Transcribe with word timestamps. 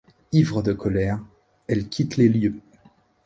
Ivre 0.31 0.63
de 0.63 0.73
colère, 0.73 1.19
elle 1.67 1.87
quitte 1.87 2.17
les 2.17 2.27
lieux. 2.27 2.59